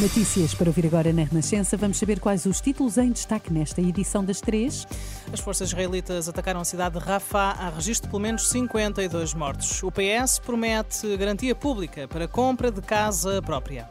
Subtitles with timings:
[0.00, 1.76] Notícias para ouvir agora na Renascença.
[1.76, 4.86] Vamos saber quais os títulos em destaque nesta edição das três.
[5.32, 7.52] As forças israelitas atacaram a cidade de Rafah.
[7.52, 9.82] Há registro de pelo menos 52 mortos.
[9.82, 13.88] O PS promete garantia pública para compra de casa própria.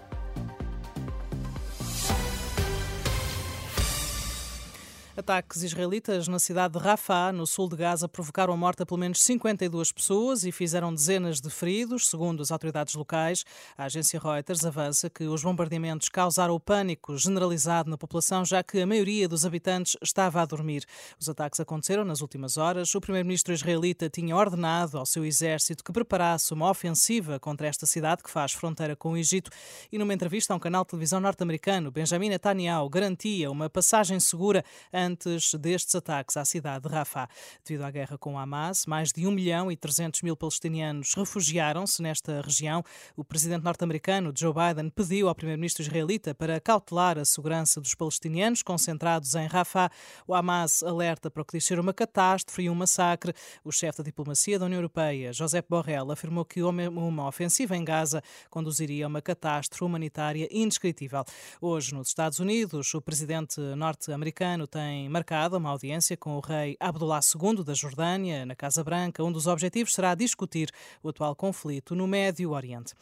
[5.16, 9.00] Ataques israelitas na cidade de Rafah, no sul de Gaza, provocaram a morte a pelo
[9.00, 13.46] menos 52 pessoas e fizeram dezenas de feridos, segundo as autoridades locais.
[13.78, 18.82] A agência Reuters avança que os bombardeamentos causaram o pânico generalizado na população, já que
[18.82, 20.84] a maioria dos habitantes estava a dormir.
[21.20, 22.96] Os ataques aconteceram nas últimas horas.
[22.96, 28.24] O primeiro-ministro israelita tinha ordenado ao seu exército que preparasse uma ofensiva contra esta cidade,
[28.24, 29.52] que faz fronteira com o Egito,
[29.92, 34.66] e numa entrevista a um canal de televisão norte-americano, Benjamin Netanyahu garantia uma passagem segura
[35.04, 37.28] antes destes ataques à cidade de Rafah.
[37.66, 42.42] Devido à guerra com Hamas, mais de 1 milhão e 300 mil palestinianos refugiaram-se nesta
[42.42, 42.84] região.
[43.16, 48.64] O presidente norte-americano Joe Biden pediu ao primeiro-ministro israelita para cautelar a segurança dos palestinianos
[48.64, 49.92] concentrados em Rafah.
[50.26, 53.34] O Hamas alerta para o que diz ser uma catástrofe e um massacre.
[53.64, 58.24] O chefe da diplomacia da União Europeia, Josep Borrell, afirmou que uma ofensiva em Gaza
[58.50, 61.26] conduziria a uma catástrofe humanitária indescritível.
[61.60, 66.78] Hoje, nos Estados Unidos, o presidente norte-americano tem tem marcado uma audiência com o rei
[66.80, 69.24] Abdullah II da Jordânia, na Casa Branca.
[69.24, 70.70] Um dos objetivos será discutir
[71.02, 72.94] o atual conflito no Médio Oriente.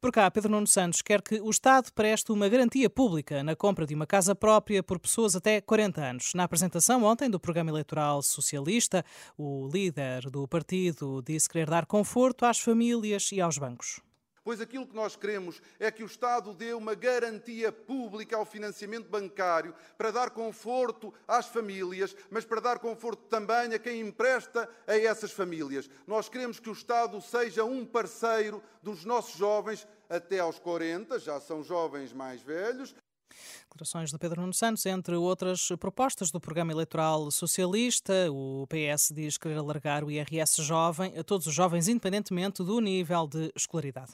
[0.00, 3.86] Por cá, Pedro Nuno Santos quer que o Estado preste uma garantia pública na compra
[3.86, 6.32] de uma casa própria por pessoas até 40 anos.
[6.34, 9.04] Na apresentação ontem do programa eleitoral socialista,
[9.38, 14.00] o líder do partido disse querer dar conforto às famílias e aos bancos
[14.46, 19.08] pois aquilo que nós queremos é que o Estado dê uma garantia pública ao financiamento
[19.08, 24.96] bancário para dar conforto às famílias, mas para dar conforto também a quem empresta a
[24.96, 25.90] essas famílias.
[26.06, 31.40] Nós queremos que o Estado seja um parceiro dos nossos jovens até aos 40, já
[31.40, 32.94] são jovens mais velhos,
[33.76, 38.12] Declarações de Pedro Nuno Santos, entre outras propostas do programa eleitoral socialista.
[38.30, 43.26] O PS diz querer alargar o IRS jovem a todos os jovens, independentemente do nível
[43.26, 44.12] de escolaridade.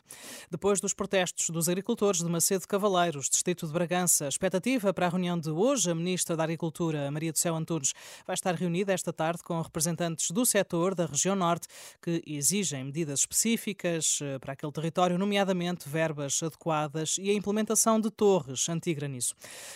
[0.51, 5.39] Depois dos protestos dos agricultores de Macedo Cavaleiros, Distrito de Bragança, expectativa para a reunião
[5.39, 7.93] de hoje, a Ministra da Agricultura, Maria do Céu Antunes,
[8.27, 11.69] vai estar reunida esta tarde com representantes do setor da região norte
[12.03, 18.11] que exigem medidas específicas eh, para aquele território, nomeadamente verbas adequadas e a implementação de
[18.11, 18.69] torres
[19.03, 19.35] anti-granizo.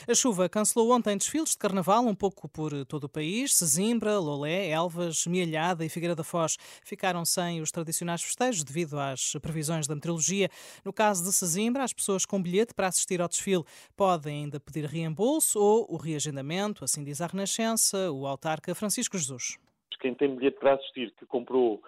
[0.09, 3.55] A chuva cancelou ontem desfiles de carnaval um pouco por todo o país.
[3.55, 9.33] Sesimbra, Lolé, Elvas, Mialhada e Figueira da Foz ficaram sem os tradicionais festejos devido às
[9.43, 10.49] previsões da meteorologia.
[10.85, 13.65] No caso de Sesimbra, as pessoas com bilhete para assistir ao desfile
[13.97, 19.59] podem ainda pedir reembolso ou o reagendamento, assim diz a Renascença, o autarca Francisco Jesus.
[20.01, 21.83] Quem tem bilhete para assistir, que comprou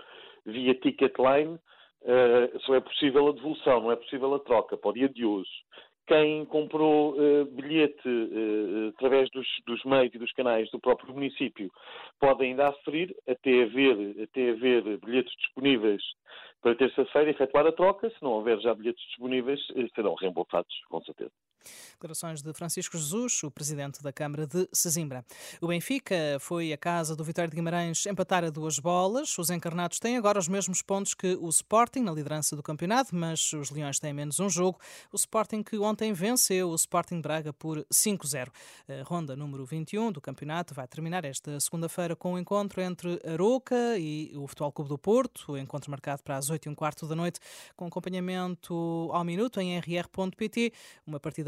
[0.45, 4.93] via Ticketline, uh, só é possível a devolução, não é possível a troca para o
[4.95, 5.51] dia de hoje
[6.09, 11.71] quem comprou uh, bilhete uh, através dos, dos, meios e dos canais do próprio município
[12.19, 16.03] pode ainda aferir até haver, até haver bilhetes disponíveis
[16.63, 18.09] para terça-feira efetuar a troca.
[18.09, 19.61] Se não houver já bilhetes disponíveis,
[19.95, 21.31] serão reembolsados, com certeza.
[21.93, 25.25] Declarações de Francisco Jesus, o presidente da Câmara de Sesimbra.
[25.61, 29.37] O Benfica foi a casa do Vitória de Guimarães empatar a duas bolas.
[29.39, 33.53] Os encarnados têm agora os mesmos pontos que o Sporting na liderança do campeonato, mas
[33.53, 34.79] os Leões têm menos um jogo.
[35.13, 38.49] O Sporting que ontem venceu o Sporting Braga por 5-0.
[38.89, 43.21] A ronda número 21 do campeonato vai terminar esta segunda-feira com o um encontro entre
[43.27, 46.75] Aroca e o Futebol Clube do Porto, o encontro marcado para as 8 e um
[46.75, 47.41] quarto da noite,
[47.77, 50.73] com acompanhamento ao minuto em rr.pt,
[51.07, 51.48] uma partida